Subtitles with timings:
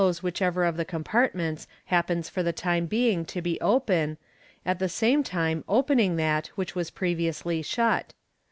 [0.11, 4.17] se whichever of the compartments happens for the time being to be open,
[4.65, 8.15] at the same time opening that which was previously shut.